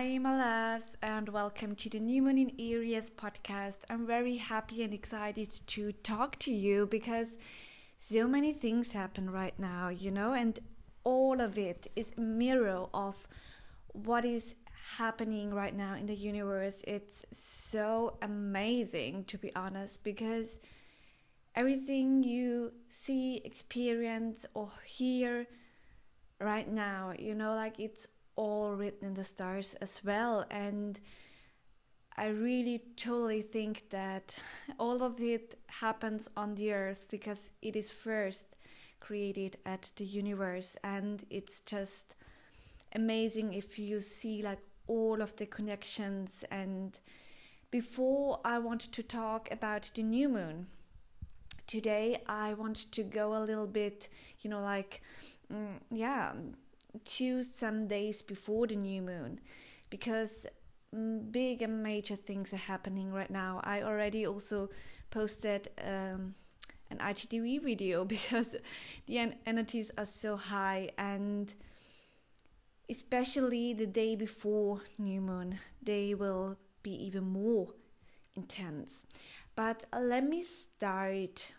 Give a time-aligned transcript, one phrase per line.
[0.00, 3.80] Hi, my loves, and welcome to the New Moon in Aries podcast.
[3.90, 7.36] I'm very happy and excited to talk to you because
[7.98, 10.58] so many things happen right now, you know, and
[11.04, 13.28] all of it is a mirror of
[13.88, 14.54] what is
[14.96, 16.82] happening right now in the universe.
[16.86, 20.60] It's so amazing, to be honest, because
[21.54, 25.46] everything you see, experience, or hear
[26.40, 28.08] right now, you know, like it's
[28.40, 30.46] all written in the stars as well.
[30.50, 30.98] And
[32.16, 34.38] I really totally think that
[34.78, 38.56] all of it happens on the earth because it is first
[38.98, 42.14] created at the universe and it's just
[42.94, 46.98] amazing if you see like all of the connections and
[47.70, 50.66] before I want to talk about the new moon
[51.66, 54.08] today I want to go a little bit
[54.42, 55.00] you know like
[55.50, 56.32] mm, yeah
[57.04, 59.40] choose some days before the new moon
[59.90, 60.46] because
[60.94, 63.60] mm, big and major things are happening right now.
[63.64, 64.70] I already also
[65.10, 66.34] posted um,
[66.90, 68.56] an IGTV video because
[69.06, 71.54] the en- energies are so high and
[72.88, 77.68] especially the day before new moon they will be even more
[78.34, 79.06] intense
[79.54, 81.52] but let me start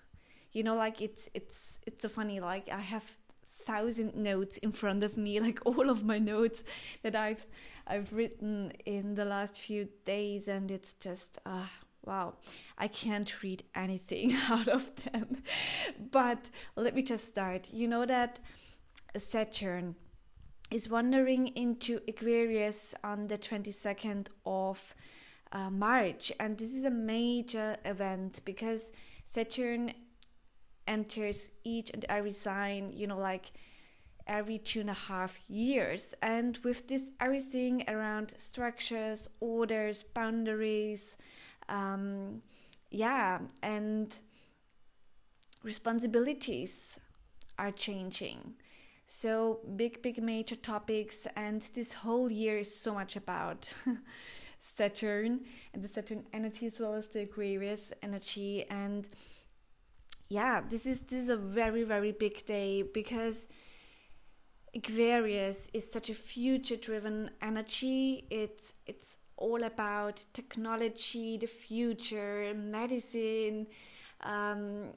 [0.51, 3.17] you know like it's it's it's so funny like i have
[3.65, 6.63] thousand notes in front of me, like all of my notes
[7.03, 7.47] that I've
[7.87, 11.67] I've written in the last few days, and it's just uh,
[12.05, 12.35] wow,
[12.77, 15.43] I can't read anything out of them.
[16.11, 17.69] but let me just start.
[17.71, 18.39] You know that
[19.17, 19.95] Saturn
[20.69, 24.95] is wandering into Aquarius on the 22nd of
[25.51, 28.91] uh, March, and this is a major event because
[29.25, 29.93] Saturn
[30.91, 33.51] enters each and every sign, you know, like
[34.27, 36.13] every two and a half years.
[36.21, 41.15] And with this, everything around structures, orders, boundaries,
[41.69, 42.41] um,
[42.89, 44.13] yeah, and
[45.63, 46.99] responsibilities
[47.57, 48.55] are changing.
[49.05, 53.73] So, big, big major topics, and this whole year is so much about
[54.59, 55.41] Saturn
[55.73, 58.65] and the Saturn energy as well as the Aquarius energy.
[58.69, 59.07] And
[60.31, 63.49] yeah, this is this is a very very big day because
[64.73, 68.27] Aquarius is such a future driven energy.
[68.29, 73.67] It's it's all about technology, the future, medicine,
[74.21, 74.93] um,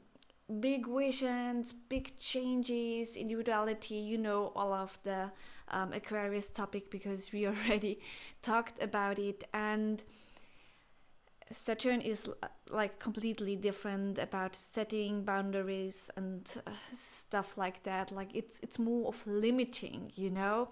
[0.61, 3.97] big visions, big changes, individuality.
[3.97, 5.33] You know all of the
[5.67, 7.99] um, Aquarius topic because we already
[8.41, 10.05] talked about it and
[11.53, 12.25] Saturn is
[12.71, 18.11] like completely different about setting boundaries and uh, stuff like that.
[18.11, 20.69] Like it's it's more of limiting, you know,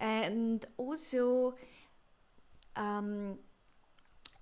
[0.00, 1.54] and also
[2.76, 3.38] um,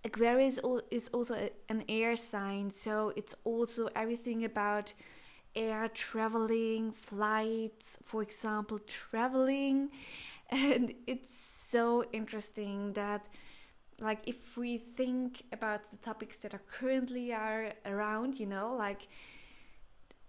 [0.05, 0.59] Aquarius
[0.91, 4.95] is also an air sign, so it's also everything about
[5.55, 9.91] air traveling, flights, for example, traveling,
[10.51, 11.37] and it's
[11.71, 13.29] so interesting that
[14.01, 19.09] like if we think about the topics that are currently are around you know like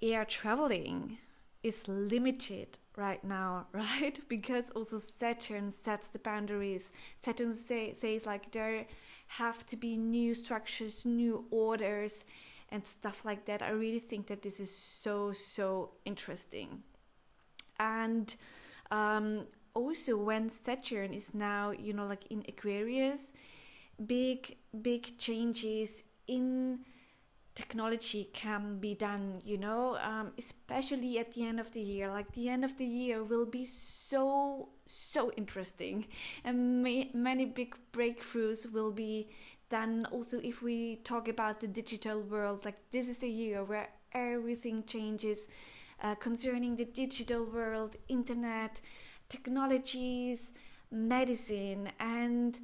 [0.02, 1.18] air traveling
[1.64, 4.20] is limited right now right?
[4.28, 6.92] Because also saturn sets the boundaries.
[7.22, 8.86] Saturn say, says like there
[9.28, 12.26] have to be new structures new orders
[12.70, 13.62] and stuff like that.
[13.62, 16.84] I really think that this is so so interesting.
[17.80, 18.36] And
[18.92, 23.32] um, also when saturn is now you know like in aquarius
[24.06, 26.80] big big changes in
[27.56, 32.10] technology can be done you know um, especially at the end of the year.
[32.10, 36.08] Like the end of the year will be so so interesting.
[36.44, 39.30] And may, many big breakthroughs will be
[39.70, 40.08] done.
[40.12, 44.84] Also if we talk about the digital world like this is a year where everything
[44.86, 45.48] changes
[46.02, 48.82] uh, concerning the digital world internet
[49.28, 50.52] technologies
[50.92, 52.60] medicine and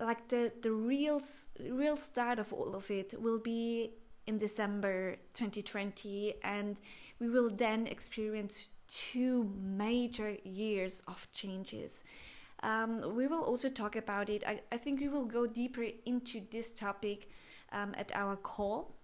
[0.00, 1.22] like the the real
[1.70, 3.92] real start of all of it will be
[4.26, 6.78] in December 2020 and
[7.20, 12.02] we will then experience two major years of changes.
[12.62, 14.42] Um, we will also talk about it.
[14.46, 17.28] I, I think we will go deeper into this topic
[17.72, 18.96] um, at our call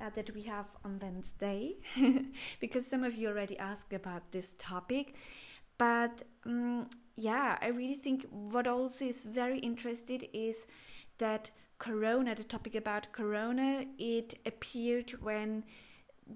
[0.00, 1.76] uh, that we have on Wednesday
[2.60, 5.14] because some of you already asked about this topic.
[5.78, 10.66] But um, yeah, I really think what also is very interested is
[11.18, 15.64] that Corona, the topic about Corona, it appeared when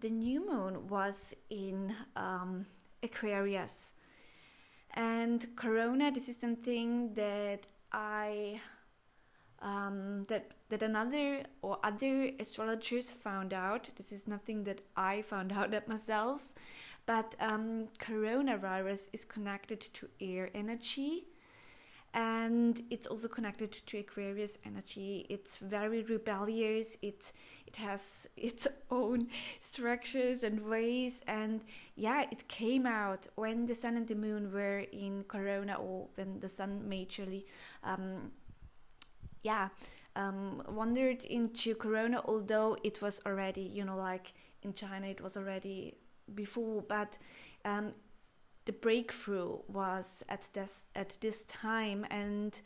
[0.00, 2.66] the new moon was in um,
[3.02, 3.94] Aquarius.
[4.94, 8.60] And Corona, this is something that I
[9.60, 13.90] um, that that another or other astrologers found out.
[13.96, 16.54] This is nothing that I found out at myself,
[17.08, 21.24] but um, coronavirus is connected to air energy,
[22.12, 25.24] and it's also connected to Aquarius energy.
[25.30, 26.98] It's very rebellious.
[27.00, 27.32] It
[27.66, 29.28] it has its own
[29.58, 31.62] structures and ways, and
[31.96, 36.40] yeah, it came out when the sun and the moon were in Corona, or when
[36.40, 37.44] the sun majorly.
[37.82, 38.32] Um,
[39.44, 39.68] yeah
[40.16, 44.32] um, wandered into corona although it was already you know like
[44.62, 45.94] in china it was already
[46.34, 47.18] before but
[47.64, 47.92] um,
[48.64, 52.60] the breakthrough was at this at this time and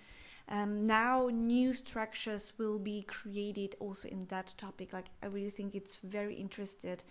[0.48, 5.74] um, now new structures will be created also in that topic like i really think
[5.74, 7.04] it's very interested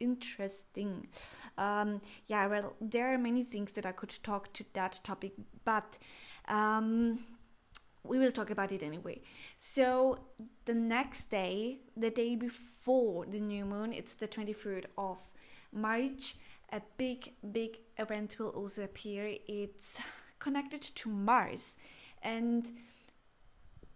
[0.00, 1.06] interesting
[1.58, 5.32] um, yeah well there are many things that i could talk to that topic
[5.64, 5.98] but
[6.48, 7.18] um,
[8.02, 9.20] we will talk about it anyway.
[9.58, 10.20] So
[10.64, 15.18] the next day, the day before the new moon, it's the 23rd of
[15.72, 16.36] March,
[16.72, 19.36] a big, big event will also appear.
[19.46, 20.00] It's
[20.38, 21.76] connected to Mars.
[22.22, 22.66] And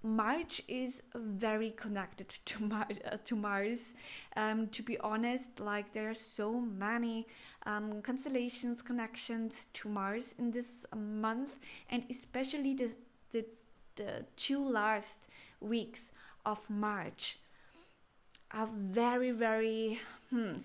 [0.03, 3.95] March is very connected to, Mar- uh, to Mars.
[4.37, 7.27] Um, to be honest, like there are so many
[7.65, 12.91] um, constellations, connections to Mars in this month, and especially the
[13.33, 13.45] the
[13.97, 15.29] the two last
[15.61, 16.11] weeks
[16.45, 17.39] of March
[18.51, 19.99] are very, very,
[20.31, 20.59] hmm,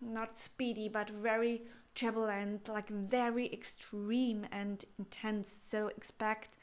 [0.00, 1.62] not speedy, but very
[1.94, 5.58] turbulent, like very extreme and intense.
[5.68, 6.56] So expect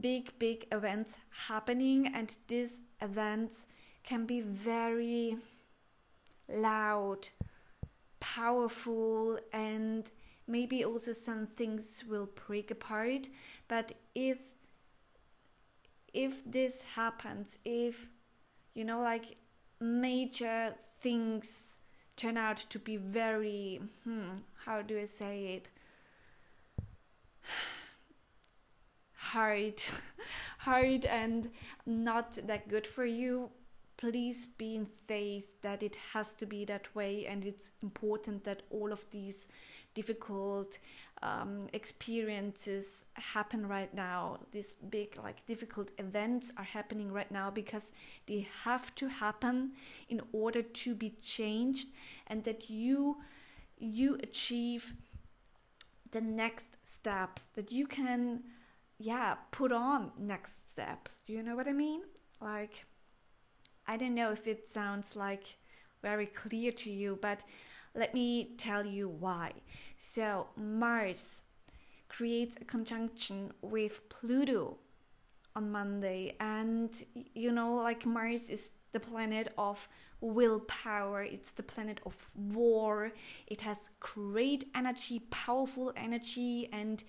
[0.00, 1.18] big, big events
[1.48, 3.66] happening, and these events
[4.04, 5.36] can be very
[6.48, 7.28] loud,
[8.20, 10.10] powerful, and
[10.46, 13.28] maybe also some things will break apart.
[13.68, 14.38] But if
[16.14, 18.08] if this happens, if
[18.74, 19.36] you know, like
[19.80, 21.75] major things
[22.16, 25.68] turn out to be very, hmm, how do I say it?
[29.36, 29.82] hard
[30.58, 31.50] hard and
[31.84, 33.50] not that good for you
[33.96, 38.62] please be in faith that it has to be that way and it's important that
[38.70, 39.48] all of these
[39.94, 40.78] difficult
[41.22, 44.38] um, experiences happen right now.
[44.52, 47.92] These big like difficult events are happening right now because
[48.26, 49.72] they have to happen
[50.08, 51.88] in order to be changed
[52.26, 53.18] and that you
[53.78, 54.94] you achieve
[56.10, 58.42] the next steps that you can
[58.98, 61.18] yeah put on next steps.
[61.26, 62.02] Do you know what i mean?
[62.40, 62.84] Like
[63.88, 65.56] i don't know if it sounds like
[66.02, 67.42] very clear to you but
[67.96, 69.52] let me tell you why.
[69.96, 71.42] So, Mars
[72.08, 74.78] creates a conjunction with Pluto
[75.54, 76.90] on Monday, and
[77.34, 79.88] you know, like Mars is the planet of
[80.20, 83.12] willpower, it's the planet of war,
[83.46, 87.02] it has great energy, powerful energy, and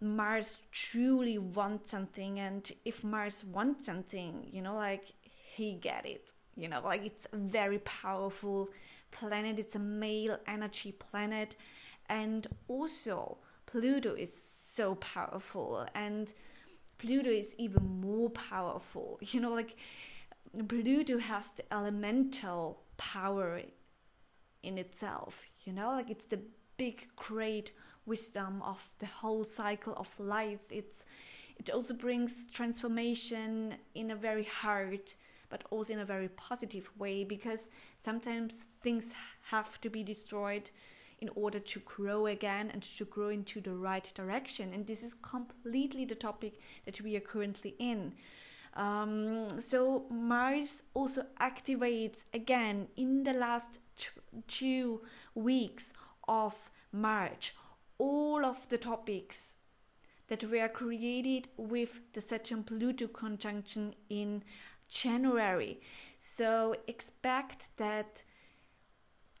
[0.00, 2.38] Mars truly wants something.
[2.38, 7.26] And if Mars wants something, you know, like he get it, you know, like it's
[7.32, 8.70] a very powerful
[9.10, 9.58] planet.
[9.58, 11.56] It's a male energy planet.
[12.08, 14.32] And also, Pluto is
[14.64, 15.86] so powerful.
[15.94, 16.32] And
[16.98, 19.18] Pluto is even more powerful.
[19.32, 19.76] You know, like
[20.68, 23.60] Pluto has the elemental power
[24.62, 25.46] in itself.
[25.64, 26.40] You know, like it's the
[26.76, 27.72] big, great
[28.06, 30.64] wisdom of the whole cycle of life.
[30.70, 31.04] It's
[31.58, 35.14] it also brings transformation in a very hard
[35.48, 39.12] but also in a very positive way because sometimes things
[39.50, 40.70] have to be destroyed
[41.18, 44.72] in order to grow again and to grow into the right direction.
[44.72, 48.14] And this is completely the topic that we are currently in.
[48.74, 53.80] Um, so Mars also activates again in the last
[54.46, 55.00] two
[55.34, 55.92] weeks
[56.28, 57.54] of March
[57.98, 59.54] all of the topics
[60.28, 64.42] that were created with the Saturn Pluto conjunction in
[64.88, 65.80] January.
[66.20, 68.22] So expect that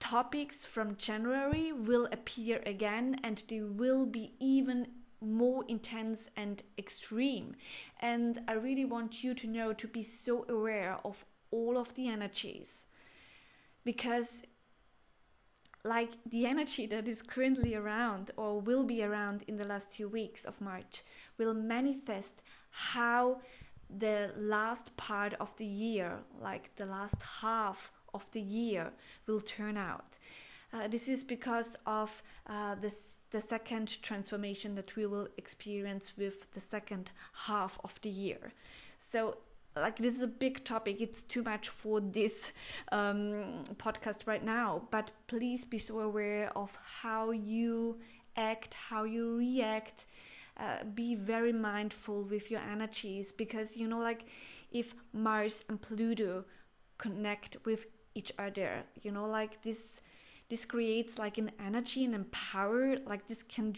[0.00, 4.86] topics from January will appear again and they will be even
[5.20, 7.56] more intense and extreme.
[8.00, 12.08] And I really want you to know to be so aware of all of the
[12.08, 12.86] energies
[13.84, 14.44] because
[15.84, 20.08] like the energy that is currently around or will be around in the last few
[20.08, 21.02] weeks of March
[21.38, 23.40] will manifest how
[23.88, 28.92] the last part of the year, like the last half of the year,
[29.26, 30.18] will turn out.
[30.72, 36.50] Uh, this is because of uh, this the second transformation that we will experience with
[36.52, 37.10] the second
[37.46, 38.52] half of the year.
[38.98, 39.38] So,
[39.74, 41.00] like, this is a big topic.
[41.00, 42.52] It's too much for this
[42.92, 47.98] um, podcast right now, but please be so aware of how you
[48.36, 50.06] act, how you react.
[50.58, 54.24] Uh, be very mindful with your energies because you know, like,
[54.72, 56.44] if Mars and Pluto
[56.98, 60.00] connect with each other, you know, like this
[60.48, 63.74] this creates like an energy and empower like this can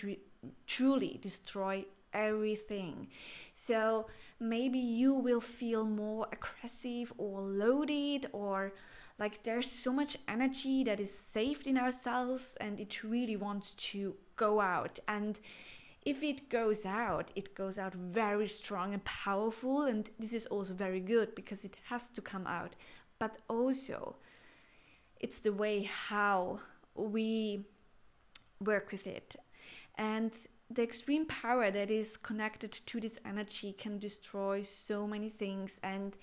[0.67, 3.09] truly destroy everything.
[3.55, 4.07] So
[4.39, 8.73] maybe you will feel more aggressive or loaded or
[9.19, 14.15] like there's so much energy that is saved in ourselves and it really wants to
[14.37, 15.01] go out.
[15.09, 15.41] And
[16.11, 20.73] if it goes out it goes out very strong and powerful and this is also
[20.73, 22.73] very good because it has to come out
[23.19, 24.17] but also
[25.21, 26.61] it's the way how
[26.95, 27.65] we
[28.61, 29.37] work with it.
[29.97, 30.33] And
[30.71, 35.81] the extreme power that is connected to this energy can destroy so many things.
[35.83, 36.17] And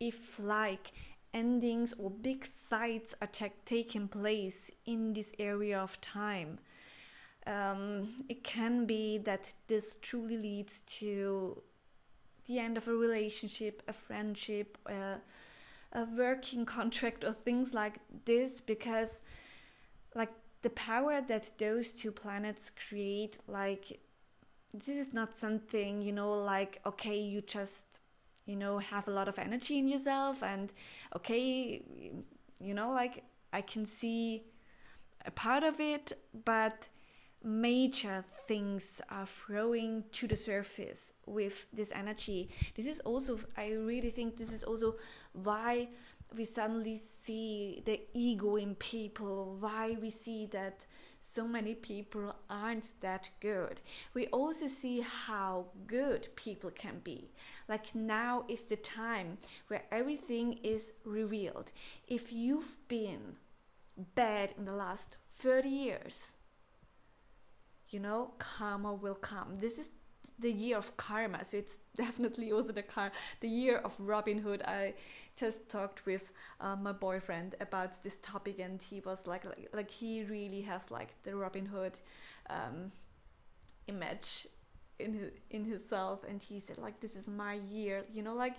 [0.00, 0.92] if, like,
[1.32, 3.28] endings or big fights are
[3.64, 6.58] taking place in this area of time,
[7.46, 11.62] um, it can be that this truly leads to
[12.46, 15.16] the end of a relationship, a friendship, uh,
[15.92, 19.20] a working contract or things like this because
[20.14, 20.32] like
[20.62, 24.00] the power that those two planets create like
[24.72, 28.00] this is not something you know like okay you just
[28.46, 30.72] you know have a lot of energy in yourself and
[31.14, 31.82] okay
[32.60, 33.22] you know like
[33.52, 34.42] i can see
[35.24, 36.12] a part of it
[36.44, 36.88] but
[37.44, 42.48] major things are throwing to the surface with this energy.
[42.74, 44.96] This is also, I really think, this is also
[45.32, 45.88] why
[46.34, 50.86] we suddenly see the ego in people, why we see that
[51.20, 53.80] so many people aren't that good.
[54.12, 57.30] We also see how good people can be.
[57.68, 61.72] Like now is the time where everything is revealed.
[62.06, 63.36] If you've been
[64.14, 66.36] bad in the last 30 years,
[67.90, 69.58] you know, karma will come.
[69.58, 69.90] This is
[70.38, 74.62] the year of karma, so it's definitely also the car, the year of Robin Hood.
[74.62, 74.94] I
[75.36, 79.90] just talked with uh, my boyfriend about this topic, and he was like, like, like
[79.90, 81.98] he really has like the Robin Hood
[82.50, 82.92] um,
[83.86, 84.46] image
[84.98, 88.54] in his, in himself and he said like this is my year you know like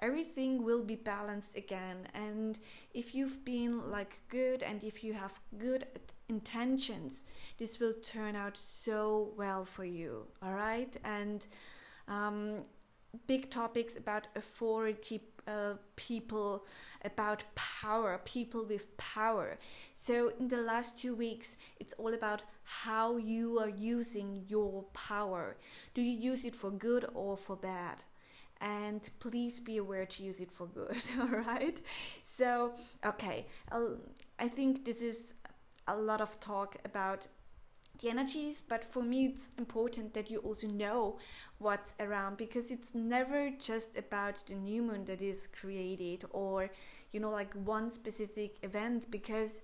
[0.00, 2.58] everything will be balanced again and
[2.92, 5.86] if you've been like good and if you have good
[6.28, 7.22] intentions,
[7.58, 10.26] this will turn out so well for you.
[10.42, 11.44] All right, and
[12.06, 12.64] um,
[13.26, 16.66] big topics about authority uh, people
[17.04, 19.58] about power people with power.
[19.94, 25.56] So in the last two weeks it's all about how you are using your power.
[25.94, 28.02] Do you use it for good or for bad?
[28.60, 31.80] And please be aware to use it for good all right?
[32.24, 33.96] So okay I'll,
[34.38, 35.34] i think this is
[35.88, 37.26] a lot of talk about
[38.00, 41.18] the energies, but for me, it's important that you also know
[41.58, 46.70] what's around because it's never just about the new moon that is created or,
[47.12, 49.62] you know, like one specific event because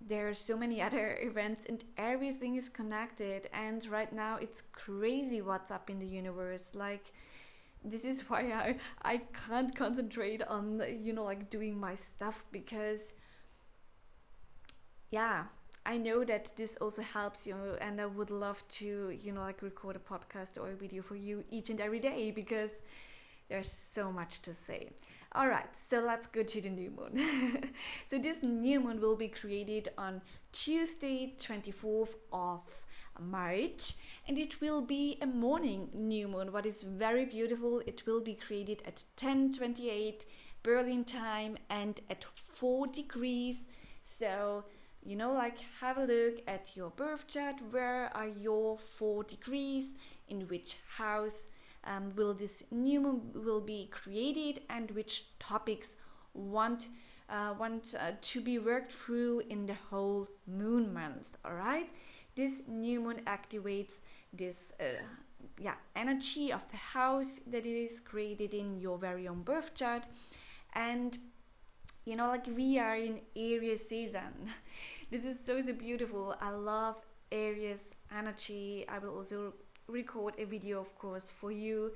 [0.00, 3.48] there are so many other events and everything is connected.
[3.52, 6.72] And right now, it's crazy what's up in the universe.
[6.74, 7.12] Like,
[7.82, 9.16] this is why I, I
[9.48, 13.14] can't concentrate on, you know, like doing my stuff because
[15.14, 15.44] yeah
[15.86, 19.60] I know that this also helps you, and I would love to, you know, like
[19.60, 22.70] record a podcast or a video for you each and every day because
[23.50, 24.92] there's so much to say.
[25.32, 27.70] All right, so let's go to the new moon.
[28.10, 32.62] so this new moon will be created on Tuesday, 24th of
[33.20, 33.92] March,
[34.26, 36.50] and it will be a morning new moon.
[36.50, 40.24] What is very beautiful, it will be created at 10:28
[40.62, 43.66] Berlin time and at 4 degrees.
[44.00, 44.64] So
[45.04, 47.56] you know like have a look at your birth chart.
[47.70, 49.88] Where are your four degrees?
[50.28, 51.48] In which house
[51.84, 54.62] um, will this new moon will be created?
[54.70, 55.96] And which topics
[56.32, 56.88] want
[57.28, 61.88] uh, want uh, to be worked through in the whole moon month all right
[62.36, 64.84] this new moon activates this uh,
[65.60, 70.06] yeah energy of the house that it is created in your very own birth chart.
[70.74, 71.18] And
[72.04, 74.50] you know like we are in Aries season.
[75.10, 76.34] This is so so beautiful.
[76.40, 76.96] I love
[77.30, 78.84] Aries energy.
[78.88, 79.54] I will also
[79.86, 81.92] record a video of course for you.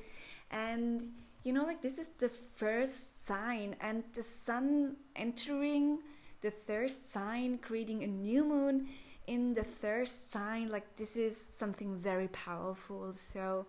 [0.50, 1.12] And
[1.44, 5.98] you know like this is the first sign and the sun entering
[6.40, 8.88] the third sign creating a new moon.
[9.26, 13.12] In the third sign, like this is something very powerful.
[13.14, 13.66] So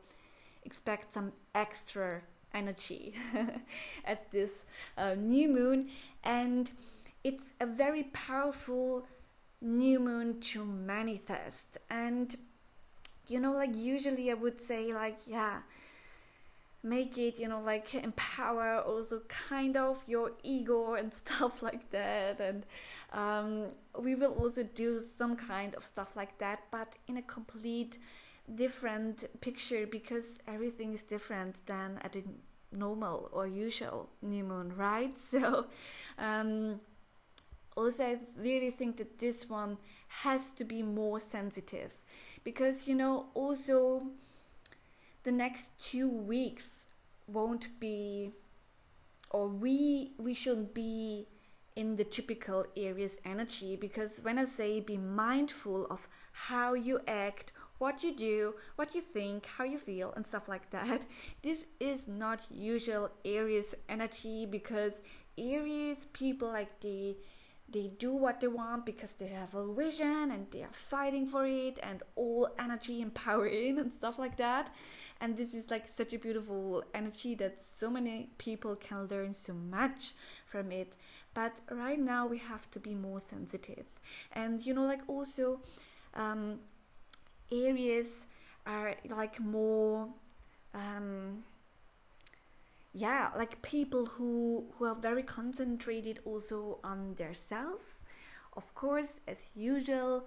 [0.63, 2.21] expect some extra
[2.53, 3.13] energy
[4.05, 4.65] at this
[4.97, 5.89] uh, new moon,
[6.23, 6.71] and
[7.23, 9.05] it's a very powerful
[9.61, 11.77] new moon to manifest.
[11.89, 12.35] And
[13.27, 15.61] you know, like usually I would say, like, yeah
[16.81, 22.39] make it you know like empower also kind of your ego and stuff like that
[22.39, 22.65] and
[23.11, 23.65] um,
[23.99, 27.97] we will also do some kind of stuff like that but in a complete
[28.55, 32.23] different picture because everything is different than at a
[32.71, 35.15] normal or usual new moon right?
[35.31, 35.67] So
[36.17, 36.79] um,
[37.75, 39.77] also i really think that this one
[40.23, 41.93] has to be more sensitive
[42.43, 44.03] because you know also
[45.23, 46.85] the next two weeks
[47.27, 48.31] won't be
[49.29, 51.27] or we we shouldn't be
[51.75, 56.09] in the typical Aries energy because when I say be mindful of
[56.49, 60.69] how you act, what you do, what you think, how you feel, and stuff like
[60.69, 61.05] that,
[61.41, 64.93] this is not usual Aries energy because
[65.37, 67.15] Aries people like they
[67.71, 71.45] they do what they want because they have a vision and they are fighting for
[71.45, 74.73] it and all energy and power in and stuff like that.
[75.21, 79.53] And this is like such a beautiful energy that so many people can learn so
[79.53, 80.13] much
[80.47, 80.93] from it.
[81.33, 83.85] But right now we have to be more sensitive.
[84.31, 85.59] And you know like also
[86.15, 86.59] um,
[87.51, 88.25] Aries
[88.65, 90.09] are like more
[90.73, 91.43] um,
[92.93, 97.93] yeah like people who who are very concentrated also on themselves.
[98.57, 100.25] Of course as usual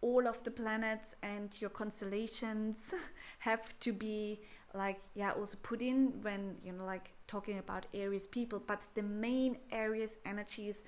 [0.00, 2.94] all of the planets and your constellations
[3.40, 4.40] have to be
[4.74, 8.62] like yeah also put in when you know like talking about aries people.
[8.64, 10.84] But the main aries energy is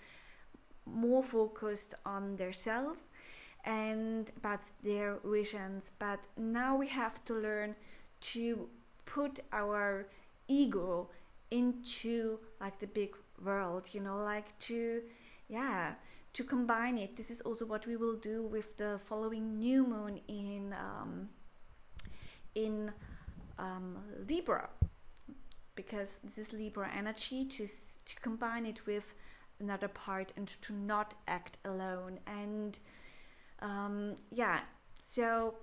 [0.87, 3.08] more focused on their self
[3.69, 5.93] and about their visions.
[5.99, 7.77] But now we have to learn
[8.33, 8.69] to
[9.05, 10.09] put our
[10.49, 11.11] ego
[11.51, 15.01] into like the big world you know like to
[15.49, 15.93] yeah
[16.33, 17.17] to combine it.
[17.17, 21.29] This is also what we will do with the following new moon in um,
[22.55, 22.93] in
[23.59, 24.69] um, libra.
[25.75, 29.15] Because this is libra energy to to combine it with
[29.61, 32.21] another part and to not act alone.
[32.27, 32.79] And
[33.61, 34.61] um, yeah
[35.01, 35.55] so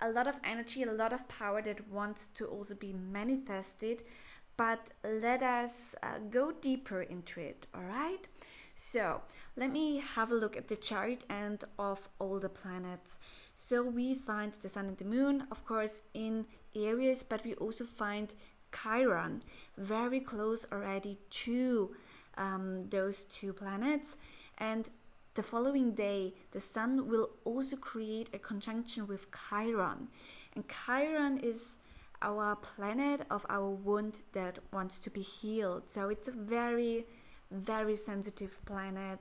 [0.00, 4.02] a lot of energy, a lot of power that wants to also be manifested.
[4.56, 8.26] But let us uh, go deeper into it, all right?
[8.74, 9.22] So
[9.56, 13.18] let me have a look at the chart and of all the planets.
[13.54, 17.84] So we find the sun and the moon, of course, in Aries, but we also
[17.84, 18.34] find
[18.72, 19.42] Chiron
[19.76, 21.94] very close already to
[22.36, 24.16] um, those two planets.
[24.58, 24.88] And
[25.38, 30.08] the following day, the Sun will also create a conjunction with Chiron.
[30.56, 31.76] And Chiron is
[32.20, 35.84] our planet of our wound that wants to be healed.
[35.92, 37.06] So it's a very,
[37.52, 39.20] very sensitive planet,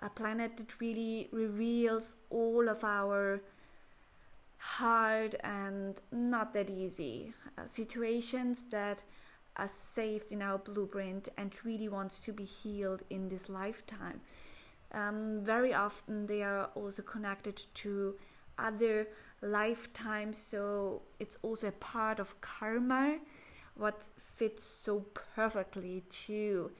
[0.00, 3.42] a planet that really reveals all of our
[4.56, 9.04] hard and not that easy uh, situations that
[9.58, 14.22] are saved in our blueprint and really wants to be healed in this lifetime
[14.92, 18.14] um, very often they are also connected to
[18.58, 19.08] other
[19.40, 23.18] lifetimes so it's also a part of karma
[23.74, 26.70] what fits so perfectly to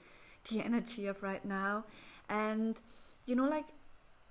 [0.49, 1.85] the energy of right now.
[2.29, 2.77] And
[3.25, 3.67] you know like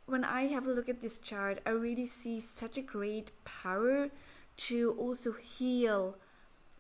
[0.06, 4.08] when i have a look at this chart i really see such a great power
[4.56, 6.16] to also heal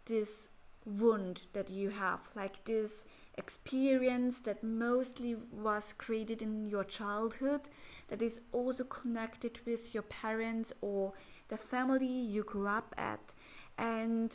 [0.06, 0.48] this
[0.84, 3.04] wound that you have like this
[3.38, 7.62] experience that mostly was created in your childhood
[8.08, 11.12] that is also connected with your parents or
[11.48, 13.32] the family you grew up at.
[13.78, 14.34] And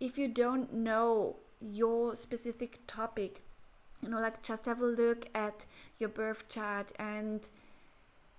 [0.00, 3.42] if you don't know your specific topic
[4.00, 5.66] you know like just have a look at
[5.98, 7.40] your birth chart and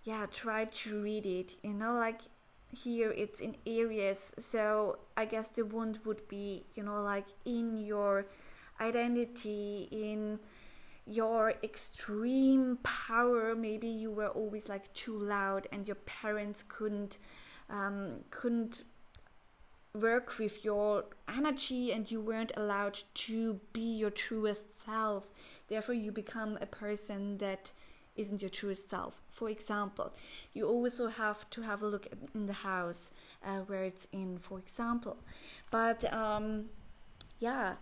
[0.03, 2.21] yeah try to read it you know like
[2.71, 7.77] here it's in Aries so i guess the wound would be you know like in
[7.77, 8.25] your
[8.79, 10.39] identity in
[11.09, 13.55] your extreme power.
[13.55, 17.17] Maybe you were always like too loud and your parents couldn't
[17.69, 18.83] um, couldn't
[19.93, 25.29] work with your energy and you weren't allowed to be your truest self.
[25.67, 27.73] Therefore you become a person that
[28.15, 29.21] isn't your truest self.
[29.29, 30.13] For example
[30.53, 33.09] you also have to have a look in the house
[33.43, 35.17] uh, where it's in for example.
[35.71, 36.65] But um,
[37.39, 37.75] yeah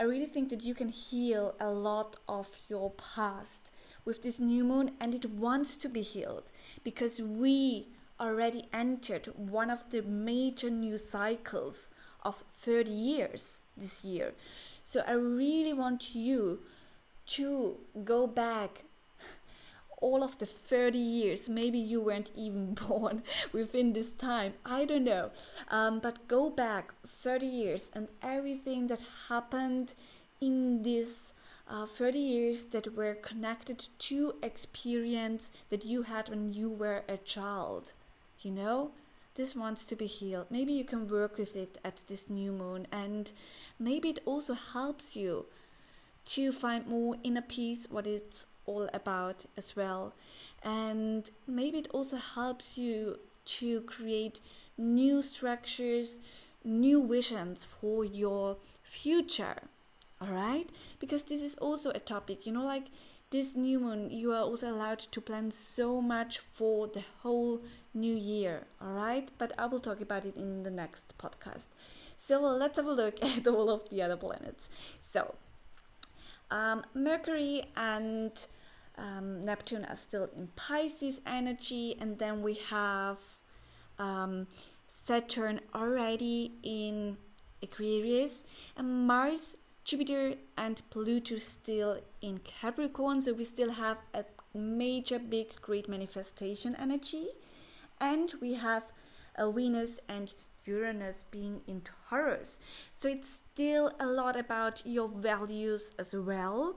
[0.00, 3.72] I really think that you can heal a lot of your past
[4.04, 6.52] with this new moon and it wants to be healed
[6.84, 7.88] because we
[8.20, 11.90] already entered one of the major new cycles
[12.22, 14.34] of 30 years this year.
[14.84, 16.60] So I really want you
[17.26, 18.84] to go back
[20.00, 21.48] all of the 30 years.
[21.48, 24.54] Maybe you weren't even born within this time.
[24.64, 25.30] I don't know.
[25.70, 29.94] Um, but go back 30 years and everything that happened
[30.40, 31.32] in this
[31.68, 37.16] uh, 30 years that were connected to experience that you had when you were a
[37.18, 37.92] child.
[38.40, 38.92] You know,
[39.34, 40.46] this wants to be healed.
[40.50, 43.30] Maybe you can work with it at this new moon, and
[43.78, 45.46] maybe it also helps you
[46.26, 50.14] to find more inner peace, what it's all about as well.
[50.62, 53.18] And maybe it also helps you
[53.58, 54.40] to create
[54.76, 56.20] new structures,
[56.64, 59.56] new visions for your future.
[60.20, 60.68] All right?
[60.98, 62.86] Because this is also a topic, you know, like
[63.30, 67.60] this new moon, you are also allowed to plan so much for the whole
[67.94, 68.64] new year.
[68.80, 69.30] All right?
[69.38, 71.66] But I will talk about it in the next podcast.
[72.16, 74.68] So let's have a look at all of the other planets.
[75.02, 75.34] So,
[76.50, 78.32] um, Mercury and
[78.98, 83.18] um, Neptune are still in Pisces energy, and then we have
[83.98, 84.46] um,
[84.88, 87.16] Saturn already in
[87.62, 88.44] Aquarius,
[88.76, 93.22] and Mars, Jupiter, and Pluto still in Capricorn.
[93.22, 97.28] So we still have a major, big, great manifestation energy,
[98.00, 98.92] and we have
[99.36, 100.34] a Venus and
[100.66, 102.58] Uranus being in Taurus.
[102.92, 106.76] So it's still a lot about your values as well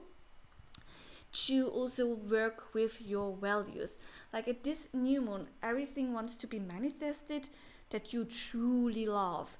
[1.31, 3.97] to also work with your values.
[4.33, 7.49] Like at this new moon, everything wants to be manifested
[7.89, 9.57] that you truly love.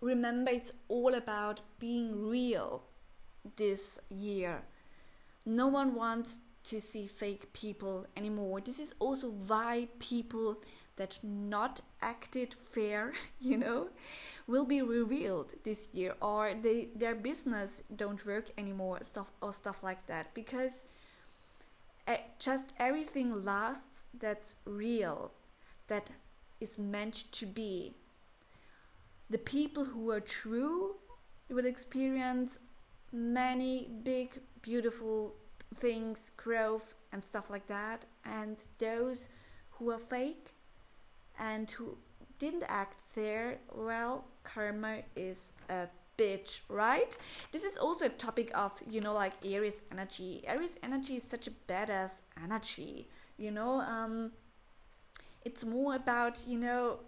[0.00, 2.84] Remember, it's all about being real
[3.56, 4.62] this year.
[5.44, 8.60] No one wants to see fake people anymore.
[8.60, 10.62] This is also why people
[11.00, 13.88] that not acted fair, you know,
[14.46, 19.82] will be revealed this year, or they their business don't work anymore, stuff or stuff
[19.82, 20.82] like that, because
[22.06, 25.30] uh, just everything lasts that's real,
[25.88, 26.10] that
[26.60, 27.94] is meant to be.
[29.30, 30.96] The people who are true
[31.48, 32.58] will experience
[33.10, 35.34] many big, beautiful
[35.74, 39.28] things, growth, and stuff like that, and those
[39.70, 40.52] who are fake
[41.40, 41.96] and who
[42.38, 47.16] didn't act there, well, karma is a bitch, right?
[47.50, 50.42] This is also a topic of, you know, like Aries energy.
[50.46, 53.80] Aries energy is such a badass energy, you know.
[53.80, 54.32] Um,
[55.44, 56.98] it's more about, you know,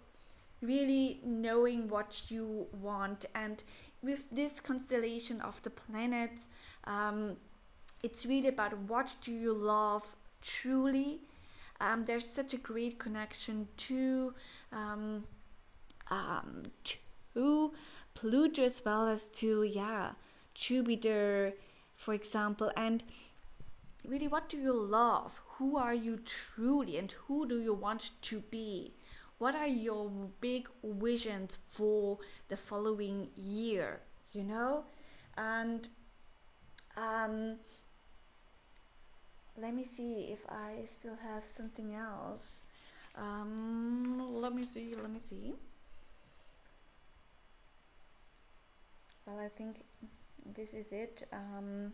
[0.61, 3.25] really knowing what you want.
[3.35, 3.63] And
[4.01, 6.47] with this constellation of the planets,
[6.85, 7.37] um,
[8.01, 11.21] it's really about what do you love truly
[11.79, 14.33] um, there's such a great connection to
[14.71, 15.25] um,
[16.09, 17.73] um, to
[18.13, 20.11] Pluto as well as to yeah
[20.53, 21.53] Jupiter,
[21.95, 23.03] for example, and
[24.07, 25.41] really what do you love?
[25.57, 28.93] Who are you truly, and who do you want to be?
[29.39, 30.09] What are your
[30.41, 34.01] big visions for the following year?
[34.31, 34.85] You know,
[35.37, 35.87] and
[36.97, 37.57] um,
[39.59, 42.61] let me see if I still have something else.
[43.15, 45.53] Um, let me see, let me see.
[49.25, 49.77] Well, I think
[50.55, 51.27] this is it.
[51.31, 51.93] Um,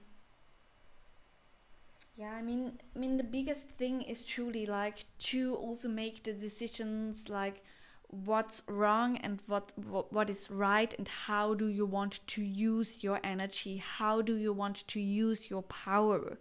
[2.17, 6.33] yeah, I mean, I mean, the biggest thing is truly like to also make the
[6.33, 7.63] decisions like
[8.09, 13.03] what's wrong and what, what what is right and how do you want to use
[13.03, 16.39] your energy how do you want to use your power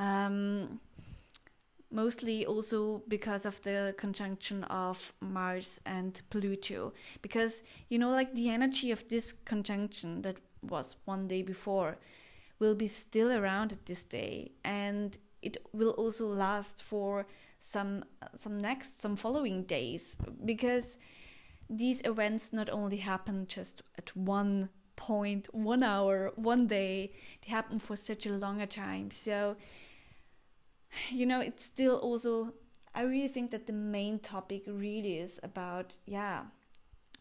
[0.00, 0.80] um,
[1.92, 6.92] mostly also because of the conjunction of Mars and Pluto.
[7.22, 11.98] Because, you know, like the energy of this conjunction that was one day before
[12.58, 17.26] will be still around at this day and it will also last for
[17.58, 18.04] some
[18.36, 20.98] some next some following days because
[21.70, 27.10] these events not only happen just at one point one hour one day
[27.40, 29.56] they happen for such a longer time so
[31.10, 32.52] you know, it's still also,
[32.94, 36.42] I really think that the main topic really is about, yeah,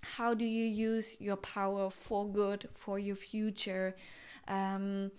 [0.01, 3.95] how do you use your power for good, for your future?
[4.47, 5.12] Um,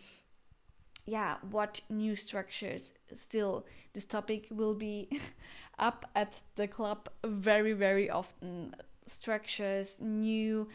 [1.06, 5.08] yeah, what new structures still this topic will be
[5.78, 8.74] up at the club very, very often.
[9.06, 10.68] Structures, new,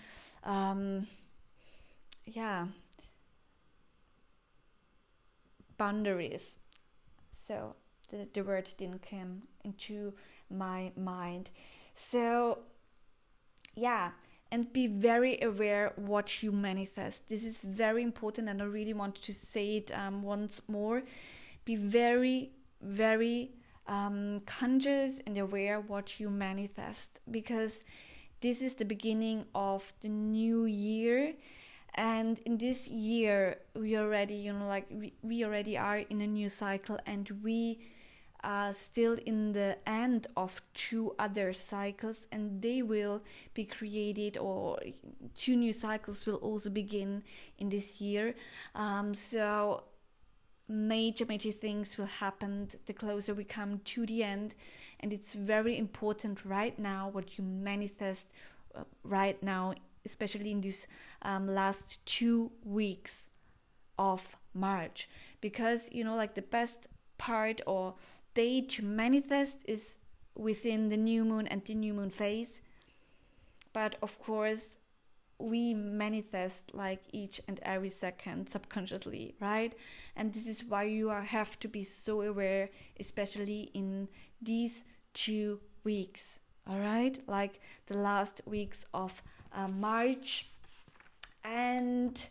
[0.44, 1.08] um,
[2.26, 2.66] yeah,
[5.78, 6.56] boundaries
[7.48, 7.76] So
[8.10, 10.14] the, the word didn't come into
[10.50, 11.52] my mind.
[11.96, 12.60] So
[13.76, 14.12] yeah,
[14.52, 17.28] and be very aware what you manifest.
[17.30, 21.04] This is very important, and I really want to say it um, once more.
[21.66, 23.52] Be very, very
[23.88, 27.84] um, conscious and aware what you manifest because
[28.42, 31.34] this is the beginning of the new year
[31.96, 36.28] and in this year we already you know like we, we already are in a
[36.28, 37.80] new cycle and we
[38.46, 43.22] are still in the end of two other cycles and they will
[43.54, 44.80] be created or
[45.36, 47.24] two new cycles will also begin
[47.58, 48.36] in this year.
[48.76, 49.84] Um, so
[50.68, 54.54] major major things will happen the closer we come to the end.
[55.00, 58.28] And it's very important right now what you manifest
[58.76, 59.74] uh, right now
[60.06, 60.88] especially in these
[61.22, 63.28] um, last two weeks
[63.98, 65.10] of March,
[65.42, 66.88] because you know, like the best
[67.18, 67.96] part or
[68.34, 69.98] day to manifest is
[70.36, 72.62] within the new moon and the new moon phase.
[73.74, 74.78] But of course,
[75.38, 79.74] we manifest like each and every second subconsciously, right?
[80.16, 84.08] And this is why you are, have to be so aware, especially in
[84.42, 87.20] these two weeks, all right?
[87.28, 89.22] Like the last weeks of
[89.56, 90.50] uh, March.
[91.44, 92.22] And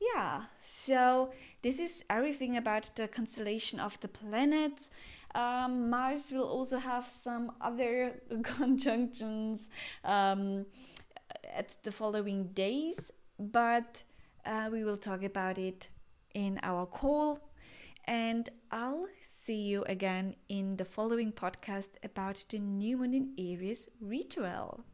[0.00, 1.30] yeah, so
[1.62, 4.90] this is everything about the constellation of the planets.
[5.34, 9.68] Um, Mars will also have some other conjunctions
[10.04, 10.66] um,
[11.54, 14.02] at the following days, but
[14.44, 15.88] uh, we will talk about it
[16.34, 17.40] in our call.
[18.06, 19.06] And I'll
[19.42, 24.84] see you again in the following podcast about the new moon in Aries ritual.